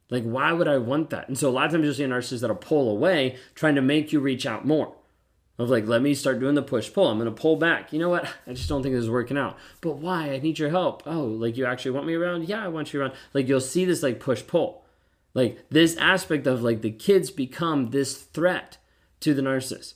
Like, 0.09 0.23
why 0.23 0.53
would 0.53 0.67
I 0.67 0.77
want 0.77 1.11
that? 1.11 1.27
And 1.27 1.37
so 1.37 1.49
a 1.49 1.51
lot 1.51 1.67
of 1.67 1.71
times 1.71 1.85
you'll 1.85 1.93
see 1.93 2.03
a 2.03 2.07
narcissist 2.07 2.41
that'll 2.41 2.55
pull 2.55 2.89
away, 2.89 3.37
trying 3.53 3.75
to 3.75 3.81
make 3.81 4.11
you 4.11 4.19
reach 4.19 4.45
out 4.45 4.65
more 4.65 4.95
of 5.59 5.69
like, 5.69 5.85
let 5.85 6.01
me 6.01 6.15
start 6.15 6.39
doing 6.39 6.55
the 6.55 6.63
push 6.63 6.91
pull. 6.91 7.07
I'm 7.07 7.19
to 7.19 7.31
pull 7.31 7.57
back. 7.57 7.91
You 7.91 7.99
know 7.99 8.09
what? 8.09 8.25
I 8.47 8.53
just 8.53 8.69
don't 8.69 8.81
think 8.81 8.95
this 8.95 9.03
is 9.03 9.09
working 9.09 9.37
out. 9.37 9.57
But 9.81 9.97
why? 9.97 10.31
I 10.31 10.39
need 10.39 10.57
your 10.57 10.69
help. 10.69 11.03
Oh, 11.05 11.25
like 11.25 11.57
you 11.57 11.65
actually 11.65 11.91
want 11.91 12.07
me 12.07 12.15
around? 12.15 12.47
Yeah, 12.47 12.63
I 12.63 12.69
want 12.69 12.93
you 12.93 13.01
around. 13.01 13.13
Like 13.33 13.47
you'll 13.47 13.59
see 13.59 13.83
this 13.83 14.01
like 14.01 14.21
push 14.21 14.47
pull. 14.47 14.85
Like 15.39 15.69
this 15.69 15.95
aspect 15.95 16.47
of 16.47 16.63
like 16.63 16.81
the 16.81 16.91
kids 16.91 17.31
become 17.31 17.91
this 17.91 18.17
threat 18.17 18.77
to 19.21 19.33
the 19.33 19.41
narcissist. 19.41 19.93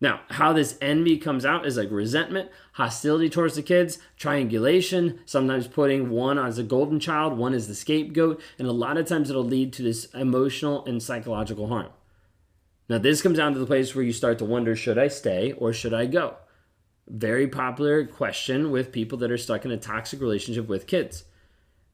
Now, 0.00 0.20
how 0.30 0.54
this 0.54 0.78
envy 0.80 1.18
comes 1.18 1.44
out 1.44 1.66
is 1.66 1.76
like 1.76 1.90
resentment, 1.90 2.48
hostility 2.72 3.28
towards 3.28 3.56
the 3.56 3.62
kids, 3.62 3.98
triangulation, 4.16 5.18
sometimes 5.26 5.68
putting 5.68 6.08
one 6.08 6.38
as 6.38 6.56
a 6.56 6.62
golden 6.62 6.98
child, 6.98 7.36
one 7.36 7.52
as 7.52 7.68
the 7.68 7.74
scapegoat, 7.74 8.40
and 8.58 8.66
a 8.66 8.72
lot 8.72 8.96
of 8.96 9.04
times 9.04 9.28
it'll 9.28 9.44
lead 9.44 9.74
to 9.74 9.82
this 9.82 10.06
emotional 10.14 10.82
and 10.86 11.02
psychological 11.02 11.68
harm. 11.68 11.90
Now, 12.88 12.96
this 12.96 13.20
comes 13.20 13.36
down 13.36 13.52
to 13.52 13.58
the 13.58 13.66
place 13.66 13.94
where 13.94 14.02
you 14.02 14.14
start 14.14 14.38
to 14.38 14.46
wonder 14.46 14.74
should 14.74 14.96
I 14.96 15.08
stay 15.08 15.52
or 15.52 15.74
should 15.74 15.92
I 15.92 16.06
go? 16.06 16.36
Very 17.06 17.48
popular 17.48 18.06
question 18.06 18.70
with 18.70 18.92
people 18.92 19.18
that 19.18 19.30
are 19.30 19.36
stuck 19.36 19.66
in 19.66 19.72
a 19.72 19.76
toxic 19.76 20.22
relationship 20.22 20.68
with 20.68 20.86
kids. 20.86 21.24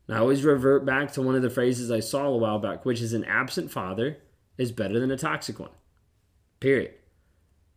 And 0.06 0.16
I 0.16 0.20
always 0.20 0.44
revert 0.44 0.84
back 0.84 1.12
to 1.12 1.22
one 1.22 1.34
of 1.34 1.42
the 1.42 1.50
phrases 1.50 1.90
I 1.90 2.00
saw 2.00 2.26
a 2.26 2.36
while 2.36 2.58
back, 2.58 2.84
which 2.84 3.00
is 3.00 3.12
an 3.12 3.24
absent 3.24 3.70
father 3.70 4.18
is 4.56 4.72
better 4.72 4.98
than 5.00 5.10
a 5.10 5.16
toxic 5.16 5.58
one. 5.58 5.70
Period. 6.60 6.94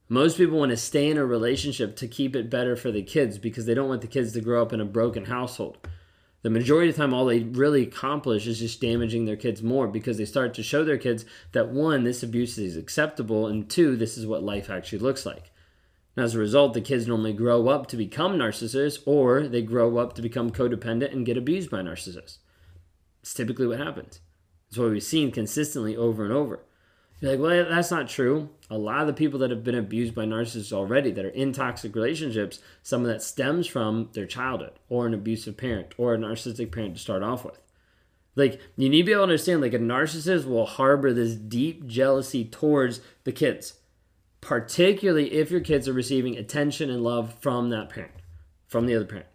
Most 0.07 0.37
people 0.37 0.57
want 0.57 0.71
to 0.71 0.77
stay 0.77 1.09
in 1.09 1.17
a 1.17 1.25
relationship 1.25 1.95
to 1.97 2.07
keep 2.07 2.35
it 2.35 2.49
better 2.49 2.75
for 2.75 2.91
the 2.91 3.03
kids 3.03 3.37
because 3.37 3.65
they 3.65 3.73
don't 3.73 3.89
want 3.89 4.01
the 4.01 4.07
kids 4.07 4.33
to 4.33 4.41
grow 4.41 4.61
up 4.61 4.73
in 4.73 4.81
a 4.81 4.85
broken 4.85 5.25
household 5.25 5.77
the 6.41 6.49
majority 6.49 6.89
of 6.89 6.95
the 6.95 7.01
time 7.01 7.13
all 7.13 7.25
they 7.25 7.39
really 7.39 7.83
accomplish 7.83 8.47
is 8.47 8.59
just 8.59 8.79
damaging 8.79 9.25
their 9.25 9.35
kids 9.35 9.61
more 9.61 9.87
because 9.87 10.17
they 10.17 10.25
start 10.25 10.53
to 10.53 10.63
show 10.63 10.83
their 10.83 10.97
kids 10.97 11.25
that 11.51 11.69
one 11.69 12.03
this 12.03 12.23
abuse 12.23 12.57
is 12.57 12.77
acceptable 12.77 13.47
and 13.47 13.69
two 13.69 13.95
this 13.95 14.17
is 14.17 14.25
what 14.25 14.43
life 14.43 14.69
actually 14.69 14.99
looks 14.99 15.25
like 15.25 15.51
and 16.19 16.25
as 16.25 16.35
a 16.35 16.39
result 16.39 16.73
the 16.73 16.81
kids 16.81 17.07
normally 17.07 17.33
grow 17.33 17.69
up 17.69 17.87
to 17.87 17.95
become 17.95 18.37
narcissists 18.37 19.01
or 19.05 19.47
they 19.47 19.61
grow 19.61 19.97
up 19.97 20.13
to 20.13 20.21
become 20.21 20.51
codependent 20.51 21.13
and 21.13 21.25
get 21.25 21.37
abused 21.37 21.69
by 21.69 21.79
narcissists 21.79 22.39
it's 23.21 23.33
typically 23.33 23.65
what 23.65 23.79
happens 23.79 24.19
it's 24.67 24.77
what 24.77 24.91
we've 24.91 25.01
seen 25.01 25.31
consistently 25.31 25.95
over 25.95 26.23
and 26.23 26.33
over 26.33 26.65
you're 27.19 27.31
like, 27.31 27.39
well, 27.41 27.65
that's 27.69 27.91
not 27.91 28.07
true. 28.07 28.49
A 28.69 28.77
lot 28.77 29.01
of 29.01 29.07
the 29.07 29.13
people 29.13 29.39
that 29.39 29.49
have 29.49 29.63
been 29.63 29.75
abused 29.75 30.15
by 30.15 30.23
narcissists 30.23 30.71
already, 30.71 31.11
that 31.11 31.25
are 31.25 31.29
in 31.29 31.51
toxic 31.51 31.93
relationships, 31.93 32.59
some 32.81 33.01
of 33.01 33.07
that 33.07 33.21
stems 33.21 33.67
from 33.67 34.09
their 34.13 34.25
childhood 34.25 34.73
or 34.87 35.05
an 35.05 35.13
abusive 35.13 35.57
parent 35.57 35.93
or 35.97 36.13
a 36.13 36.17
narcissistic 36.17 36.71
parent 36.71 36.95
to 36.95 37.01
start 37.01 37.21
off 37.21 37.43
with. 37.43 37.59
Like, 38.35 38.61
you 38.77 38.87
need 38.87 38.99
to 38.99 39.05
be 39.05 39.11
able 39.11 39.21
to 39.21 39.23
understand, 39.23 39.59
like, 39.59 39.73
a 39.73 39.79
narcissist 39.79 40.45
will 40.45 40.65
harbor 40.65 41.11
this 41.11 41.35
deep 41.35 41.85
jealousy 41.87 42.45
towards 42.45 43.01
the 43.25 43.33
kids, 43.33 43.73
particularly 44.41 45.33
if 45.33 45.51
your 45.51 45.61
kids 45.61 45.87
are 45.87 45.93
receiving 45.93 46.37
attention 46.37 46.89
and 46.89 47.03
love 47.03 47.35
from 47.41 47.69
that 47.69 47.89
parent, 47.89 48.13
from 48.67 48.85
the 48.85 48.95
other 48.95 49.05
parent. 49.05 49.27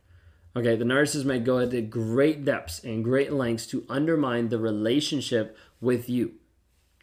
Okay, 0.56 0.76
the 0.76 0.84
narcissist 0.84 1.24
might 1.24 1.44
go 1.44 1.68
to 1.68 1.82
great 1.82 2.44
depths 2.44 2.82
and 2.84 3.02
great 3.02 3.32
lengths 3.32 3.66
to 3.66 3.84
undermine 3.88 4.48
the 4.48 4.58
relationship 4.58 5.56
with 5.80 6.08
you 6.08 6.34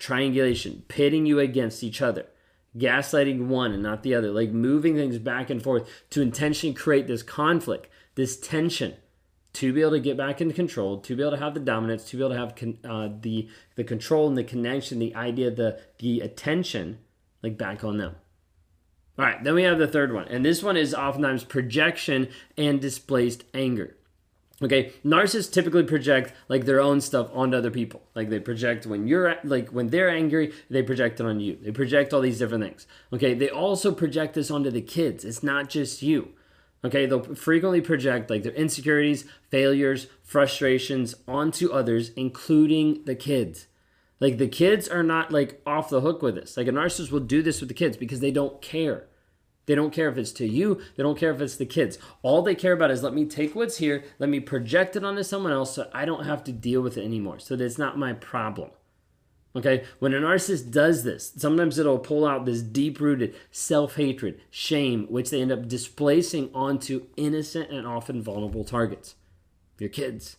triangulation, 0.02 0.84
pitting 0.88 1.28
you 1.28 1.40
against 1.40 1.84
each 1.84 2.02
other, 2.02 2.26
gaslighting 2.76 3.48
one 3.48 3.72
and 3.72 3.84
not 3.84 4.02
the 4.02 4.16
other, 4.16 4.32
like 4.32 4.50
moving 4.50 4.96
things 4.96 5.20
back 5.20 5.50
and 5.50 5.62
forth 5.62 5.88
to 6.10 6.22
intentionally 6.22 6.74
create 6.74 7.06
this 7.06 7.22
conflict, 7.22 7.88
this 8.16 8.36
tension, 8.36 8.96
to 9.54 9.72
be 9.72 9.82
able 9.82 9.92
to 9.92 10.00
get 10.00 10.18
back 10.18 10.42
into 10.42 10.56
control, 10.56 11.00
to 11.00 11.16
be 11.16 11.22
able 11.22 11.34
to 11.34 11.38
have 11.38 11.54
the 11.54 11.60
dominance, 11.60 12.06
to 12.06 12.18
be 12.18 12.24
able 12.24 12.34
to 12.34 12.40
have 12.40 12.56
con- 12.56 12.80
uh, 12.84 13.10
the 13.22 13.48
the 13.76 13.84
control 13.84 14.28
and 14.28 14.38
the 14.38 14.44
connection, 14.44 14.98
the 14.98 15.14
idea, 15.14 15.52
the 15.52 15.80
the 16.00 16.22
attention, 16.22 16.98
like 17.44 17.58
back 17.58 17.84
on 17.84 17.98
them. 17.98 18.16
All 19.18 19.26
right, 19.26 19.44
then 19.44 19.56
we 19.56 19.64
have 19.64 19.78
the 19.78 19.88
third 19.88 20.14
one, 20.14 20.28
and 20.30 20.44
this 20.44 20.64
one 20.64 20.78
is 20.78 20.94
oftentimes 20.94 21.44
projection 21.44 22.30
and 22.58 22.80
displaced 22.80 23.44
anger. 23.54 23.96
Okay, 24.64 24.94
narcissists 25.04 25.52
typically 25.52 25.84
project 25.84 26.34
like 26.48 26.66
their 26.66 26.80
own 26.80 27.02
stuff 27.02 27.30
onto 27.34 27.58
other 27.58 27.72
people. 27.72 28.02
Like 28.14 28.30
they 28.30 28.40
project 28.40 28.86
when 28.86 29.08
you're 29.08 29.36
like 29.44 29.70
when 29.70 29.88
they're 29.88 30.10
angry, 30.10 30.54
they 30.70 30.84
project 30.84 31.20
it 31.20 31.26
on 31.26 31.40
you. 31.40 31.58
They 31.60 31.72
project 31.72 32.14
all 32.14 32.22
these 32.22 32.38
different 32.38 32.64
things. 32.64 32.86
Okay, 33.12 33.34
they 33.34 33.50
also 33.50 33.92
project 33.92 34.36
this 34.36 34.52
onto 34.52 34.70
the 34.70 34.82
kids. 34.82 35.26
It's 35.26 35.42
not 35.42 35.70
just 35.70 36.04
you. 36.04 36.34
Okay, 36.84 37.06
they'll 37.06 37.36
frequently 37.36 37.82
project 37.82 38.30
like 38.30 38.44
their 38.44 38.54
insecurities, 38.54 39.26
failures, 39.50 40.08
frustrations 40.24 41.16
onto 41.28 41.72
others, 41.72 42.12
including 42.16 43.04
the 43.06 43.16
kids. 43.16 43.68
Like 44.22 44.38
the 44.38 44.48
kids 44.48 44.88
are 44.88 45.04
not 45.04 45.32
like 45.32 45.60
off 45.66 45.90
the 45.90 46.00
hook 46.00 46.22
with 46.22 46.36
this. 46.36 46.56
Like 46.56 46.68
a 46.68 46.72
narcissist 46.72 47.12
will 47.12 47.20
do 47.20 47.42
this 47.42 47.60
with 47.60 47.68
the 47.68 47.74
kids 47.74 47.98
because 47.98 48.22
they 48.22 48.32
don't 48.32 48.62
care. 48.62 49.08
They 49.66 49.76
don't 49.76 49.92
care 49.92 50.10
if 50.10 50.18
it's 50.18 50.32
to 50.34 50.48
you. 50.48 50.80
They 50.96 51.04
don't 51.04 51.18
care 51.18 51.32
if 51.32 51.42
it's 51.42 51.56
the 51.56 51.66
kids. 51.66 51.98
All 52.22 52.44
they 52.44 52.56
care 52.56 52.74
about 52.74 52.92
is 52.92 53.04
let 53.04 53.16
me 53.16 53.26
take 53.26 53.56
what's 53.56 53.78
here, 53.78 54.04
let 54.20 54.30
me 54.30 54.40
project 54.40 54.96
it 54.96 55.04
onto 55.04 55.24
someone 55.24 55.52
else 55.52 55.74
so 55.74 55.90
I 55.94 56.06
don't 56.06 56.26
have 56.26 56.44
to 56.46 56.52
deal 56.52 56.82
with 56.82 56.98
it 56.98 57.04
anymore. 57.04 57.40
So 57.40 57.56
that 57.56 57.64
it's 57.64 57.80
not 57.80 57.98
my 57.98 58.14
problem. 58.14 58.70
Okay? 59.56 59.86
When 59.98 60.14
a 60.14 60.20
narcissist 60.20 60.72
does 60.72 61.04
this, 61.04 61.34
sometimes 61.36 61.80
it'll 61.80 62.00
pull 62.00 62.26
out 62.26 62.46
this 62.46 62.62
deep 62.62 63.00
rooted 63.00 63.36
self 63.50 63.96
hatred, 63.96 64.40
shame, 64.52 65.08
which 65.10 65.32
they 65.32 65.42
end 65.42 65.52
up 65.52 65.68
displacing 65.68 66.52
onto 66.54 67.08
innocent 67.18 67.72
and 67.72 67.88
often 67.88 68.22
vulnerable 68.22 68.64
targets. 68.64 69.16
Your 69.80 69.90
kids. 69.90 70.38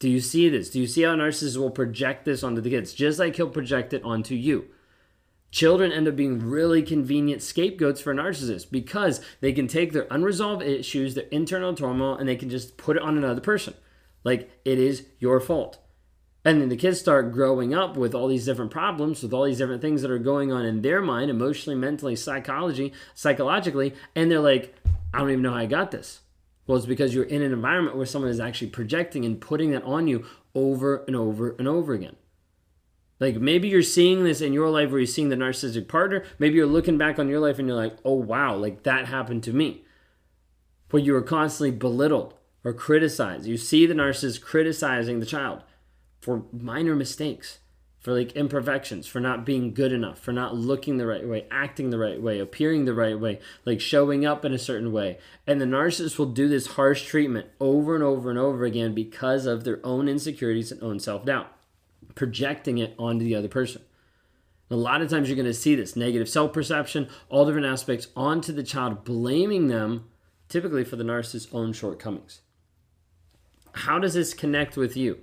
Do 0.00 0.08
you 0.08 0.20
see 0.20 0.48
this? 0.48 0.70
Do 0.70 0.80
you 0.80 0.86
see 0.86 1.02
how 1.02 1.14
narcissists 1.14 1.58
will 1.58 1.70
project 1.70 2.24
this 2.24 2.42
onto 2.42 2.62
the 2.62 2.70
kids? 2.70 2.94
Just 2.94 3.18
like 3.18 3.36
he'll 3.36 3.50
project 3.50 3.92
it 3.92 4.02
onto 4.02 4.34
you. 4.34 4.64
Children 5.50 5.92
end 5.92 6.08
up 6.08 6.16
being 6.16 6.40
really 6.40 6.82
convenient 6.82 7.42
scapegoats 7.42 8.00
for 8.00 8.14
narcissists 8.14 8.68
because 8.68 9.20
they 9.40 9.52
can 9.52 9.66
take 9.66 9.92
their 9.92 10.06
unresolved 10.10 10.62
issues, 10.62 11.14
their 11.14 11.24
internal 11.24 11.74
turmoil, 11.74 12.16
and 12.16 12.26
they 12.26 12.36
can 12.36 12.48
just 12.48 12.78
put 12.78 12.96
it 12.96 13.02
on 13.02 13.18
another 13.18 13.42
person. 13.42 13.74
Like, 14.24 14.50
it 14.64 14.78
is 14.78 15.06
your 15.18 15.38
fault. 15.38 15.78
And 16.46 16.62
then 16.62 16.70
the 16.70 16.76
kids 16.76 16.98
start 16.98 17.32
growing 17.32 17.74
up 17.74 17.98
with 17.98 18.14
all 18.14 18.28
these 18.28 18.46
different 18.46 18.70
problems, 18.70 19.22
with 19.22 19.34
all 19.34 19.44
these 19.44 19.58
different 19.58 19.82
things 19.82 20.00
that 20.00 20.10
are 20.10 20.18
going 20.18 20.50
on 20.50 20.64
in 20.64 20.80
their 20.80 21.02
mind, 21.02 21.30
emotionally, 21.30 21.78
mentally, 21.78 22.16
psychology, 22.16 22.94
psychologically, 23.14 23.94
and 24.16 24.30
they're 24.30 24.40
like, 24.40 24.74
I 25.12 25.18
don't 25.18 25.30
even 25.30 25.42
know 25.42 25.52
how 25.52 25.58
I 25.58 25.66
got 25.66 25.90
this. 25.90 26.20
Well, 26.70 26.76
it's 26.76 26.86
because 26.86 27.12
you're 27.12 27.24
in 27.24 27.42
an 27.42 27.52
environment 27.52 27.96
where 27.96 28.06
someone 28.06 28.30
is 28.30 28.38
actually 28.38 28.68
projecting 28.68 29.24
and 29.24 29.40
putting 29.40 29.72
that 29.72 29.82
on 29.82 30.06
you 30.06 30.24
over 30.54 31.02
and 31.08 31.16
over 31.16 31.56
and 31.58 31.66
over 31.66 31.94
again. 31.94 32.14
Like 33.18 33.38
maybe 33.38 33.66
you're 33.66 33.82
seeing 33.82 34.22
this 34.22 34.40
in 34.40 34.52
your 34.52 34.70
life 34.70 34.90
where 34.90 35.00
you're 35.00 35.06
seeing 35.08 35.30
the 35.30 35.34
narcissistic 35.34 35.88
partner. 35.88 36.22
Maybe 36.38 36.54
you're 36.54 36.66
looking 36.66 36.96
back 36.96 37.18
on 37.18 37.26
your 37.26 37.40
life 37.40 37.58
and 37.58 37.66
you're 37.66 37.76
like, 37.76 37.96
oh 38.04 38.14
wow, 38.14 38.54
like 38.54 38.84
that 38.84 39.06
happened 39.06 39.42
to 39.42 39.52
me. 39.52 39.82
Where 40.90 41.02
you 41.02 41.14
were 41.14 41.22
constantly 41.22 41.76
belittled 41.76 42.34
or 42.62 42.72
criticized. 42.72 43.46
You 43.46 43.56
see 43.56 43.84
the 43.84 43.94
narcissist 43.94 44.40
criticizing 44.40 45.18
the 45.18 45.26
child 45.26 45.64
for 46.20 46.44
minor 46.52 46.94
mistakes, 46.94 47.58
for 48.00 48.12
like 48.12 48.32
imperfections, 48.32 49.06
for 49.06 49.20
not 49.20 49.44
being 49.44 49.74
good 49.74 49.92
enough, 49.92 50.18
for 50.18 50.32
not 50.32 50.56
looking 50.56 50.96
the 50.96 51.06
right 51.06 51.28
way, 51.28 51.46
acting 51.50 51.90
the 51.90 51.98
right 51.98 52.20
way, 52.20 52.40
appearing 52.40 52.86
the 52.86 52.94
right 52.94 53.20
way, 53.20 53.38
like 53.66 53.80
showing 53.80 54.24
up 54.24 54.44
in 54.44 54.54
a 54.54 54.58
certain 54.58 54.90
way. 54.90 55.18
And 55.46 55.60
the 55.60 55.66
narcissist 55.66 56.18
will 56.18 56.26
do 56.26 56.48
this 56.48 56.68
harsh 56.68 57.04
treatment 57.04 57.48
over 57.60 57.94
and 57.94 58.02
over 58.02 58.30
and 58.30 58.38
over 58.38 58.64
again 58.64 58.94
because 58.94 59.44
of 59.44 59.64
their 59.64 59.84
own 59.84 60.08
insecurities 60.08 60.72
and 60.72 60.82
own 60.82 60.98
self 60.98 61.26
doubt 61.26 61.54
projecting 62.14 62.78
it 62.78 62.94
onto 62.98 63.24
the 63.24 63.34
other 63.34 63.48
person. 63.48 63.82
A 64.70 64.76
lot 64.76 65.02
of 65.02 65.10
times 65.10 65.28
you're 65.28 65.36
going 65.36 65.46
to 65.46 65.54
see 65.54 65.74
this 65.74 65.96
negative 65.96 66.28
self 66.28 66.52
perception, 66.52 67.08
all 67.28 67.44
different 67.44 67.66
aspects 67.66 68.08
onto 68.16 68.52
the 68.52 68.62
child, 68.62 69.04
blaming 69.04 69.68
them 69.68 70.08
typically 70.48 70.84
for 70.84 70.96
the 70.96 71.04
narcissist's 71.04 71.52
own 71.52 71.72
shortcomings. 71.72 72.40
How 73.72 73.98
does 73.98 74.14
this 74.14 74.34
connect 74.34 74.76
with 74.76 74.96
you? 74.96 75.20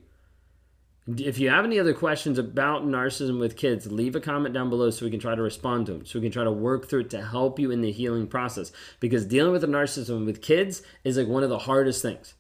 If 1.16 1.40
you 1.40 1.50
have 1.50 1.64
any 1.64 1.80
other 1.80 1.94
questions 1.94 2.38
about 2.38 2.86
narcissism 2.86 3.40
with 3.40 3.56
kids, 3.56 3.90
leave 3.90 4.16
a 4.18 4.20
comment 4.20 4.54
down 4.54 4.70
below 4.70 4.90
so 4.90 5.06
we 5.06 5.12
can 5.12 5.22
try 5.22 5.36
to 5.36 5.42
respond 5.42 5.86
to 5.86 5.94
them, 5.94 6.06
so 6.06 6.20
we 6.20 6.24
can 6.24 6.34
try 6.34 6.44
to 6.44 6.52
work 6.52 6.90
through 6.90 7.02
it 7.02 7.10
to 7.12 7.24
help 7.24 7.60
you 7.60 7.72
in 7.72 7.82
the 7.82 7.94
healing 7.94 8.28
process. 8.28 8.74
Because 9.00 9.26
dealing 9.26 9.54
with 9.54 9.64
a 9.64 9.68
narcissism 9.68 10.26
with 10.26 10.42
kids 10.42 10.82
is 11.06 11.18
like 11.18 11.28
one 11.28 11.44
of 11.44 11.50
the 11.50 11.60
hardest 11.60 12.02
things 12.02 12.34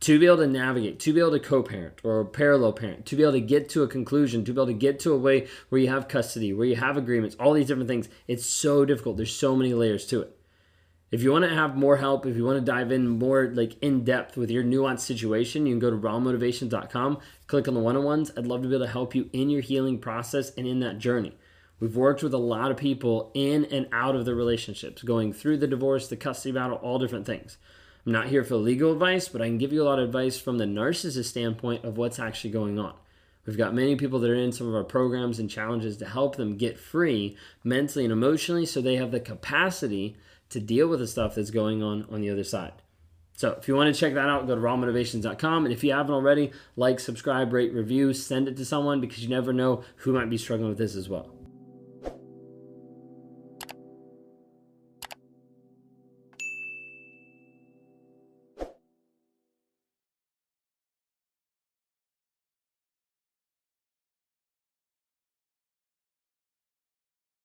to 0.00 0.20
be 0.20 0.26
able 0.26 0.36
to 0.36 0.46
navigate, 0.46 1.00
to 1.00 1.12
be 1.12 1.18
able 1.18 1.32
to 1.32 1.40
co 1.40 1.64
parent 1.64 2.00
or 2.04 2.24
parallel 2.24 2.72
parent, 2.72 3.06
to 3.06 3.16
be 3.16 3.22
able 3.22 3.32
to 3.32 3.40
get 3.40 3.68
to 3.70 3.82
a 3.82 3.88
conclusion, 3.88 4.44
to 4.44 4.52
be 4.52 4.60
able 4.60 4.66
to 4.66 4.72
get 4.72 5.00
to 5.00 5.12
a 5.12 5.18
way 5.18 5.48
where 5.70 5.80
you 5.80 5.88
have 5.88 6.06
custody, 6.06 6.52
where 6.52 6.66
you 6.66 6.76
have 6.76 6.96
agreements, 6.96 7.34
all 7.40 7.54
these 7.54 7.66
different 7.66 7.88
things. 7.88 8.08
It's 8.28 8.46
so 8.46 8.84
difficult. 8.84 9.16
There's 9.16 9.34
so 9.34 9.56
many 9.56 9.74
layers 9.74 10.06
to 10.06 10.20
it. 10.20 10.38
If 11.12 11.22
you 11.22 11.30
want 11.30 11.44
to 11.44 11.54
have 11.54 11.76
more 11.76 11.98
help, 11.98 12.26
if 12.26 12.36
you 12.36 12.44
want 12.44 12.58
to 12.58 12.72
dive 12.72 12.90
in 12.90 13.06
more 13.06 13.46
like 13.54 13.80
in 13.80 14.02
depth 14.02 14.36
with 14.36 14.50
your 14.50 14.64
nuanced 14.64 15.00
situation, 15.00 15.64
you 15.64 15.72
can 15.72 15.78
go 15.78 15.90
to 15.90 15.96
rawmotivations.com, 15.96 17.18
click 17.46 17.68
on 17.68 17.74
the 17.74 17.80
one-on-ones. 17.80 18.32
I'd 18.36 18.46
love 18.46 18.62
to 18.62 18.68
be 18.68 18.74
able 18.74 18.86
to 18.86 18.90
help 18.90 19.14
you 19.14 19.30
in 19.32 19.48
your 19.48 19.60
healing 19.60 19.98
process 19.98 20.50
and 20.56 20.66
in 20.66 20.80
that 20.80 20.98
journey. 20.98 21.36
We've 21.78 21.94
worked 21.94 22.24
with 22.24 22.34
a 22.34 22.38
lot 22.38 22.72
of 22.72 22.76
people 22.76 23.30
in 23.34 23.66
and 23.66 23.86
out 23.92 24.16
of 24.16 24.24
the 24.24 24.34
relationships, 24.34 25.02
going 25.02 25.32
through 25.32 25.58
the 25.58 25.68
divorce, 25.68 26.08
the 26.08 26.16
custody 26.16 26.52
battle, 26.52 26.78
all 26.78 26.98
different 26.98 27.26
things. 27.26 27.56
I'm 28.04 28.12
not 28.12 28.28
here 28.28 28.42
for 28.42 28.56
legal 28.56 28.92
advice, 28.92 29.28
but 29.28 29.42
I 29.42 29.46
can 29.46 29.58
give 29.58 29.72
you 29.72 29.82
a 29.82 29.84
lot 29.84 30.00
of 30.00 30.06
advice 30.06 30.40
from 30.40 30.58
the 30.58 30.64
narcissist 30.64 31.26
standpoint 31.26 31.84
of 31.84 31.98
what's 31.98 32.18
actually 32.18 32.50
going 32.50 32.80
on. 32.80 32.94
We've 33.46 33.56
got 33.56 33.74
many 33.74 33.94
people 33.94 34.18
that 34.20 34.30
are 34.30 34.34
in 34.34 34.50
some 34.50 34.66
of 34.66 34.74
our 34.74 34.82
programs 34.82 35.38
and 35.38 35.48
challenges 35.48 35.96
to 35.98 36.06
help 36.06 36.34
them 36.34 36.56
get 36.56 36.80
free 36.80 37.36
mentally 37.62 38.04
and 38.04 38.12
emotionally 38.12 38.66
so 38.66 38.80
they 38.80 38.96
have 38.96 39.12
the 39.12 39.20
capacity 39.20 40.16
to 40.50 40.60
deal 40.60 40.88
with 40.88 41.00
the 41.00 41.06
stuff 41.06 41.34
that's 41.34 41.50
going 41.50 41.82
on 41.82 42.06
on 42.10 42.20
the 42.20 42.30
other 42.30 42.44
side. 42.44 42.72
So 43.36 43.50
if 43.52 43.68
you 43.68 43.76
want 43.76 43.94
to 43.94 44.00
check 44.00 44.14
that 44.14 44.28
out, 44.28 44.46
go 44.46 44.54
to 44.54 44.60
rawmotivations.com. 44.60 45.66
And 45.66 45.72
if 45.72 45.84
you 45.84 45.92
haven't 45.92 46.14
already, 46.14 46.52
like, 46.74 46.98
subscribe, 46.98 47.52
rate, 47.52 47.74
review, 47.74 48.14
send 48.14 48.48
it 48.48 48.56
to 48.56 48.64
someone 48.64 49.00
because 49.00 49.22
you 49.22 49.28
never 49.28 49.52
know 49.52 49.84
who 49.96 50.14
might 50.14 50.30
be 50.30 50.38
struggling 50.38 50.70
with 50.70 50.78
this 50.78 50.96
as 50.96 51.08
well. 51.08 51.35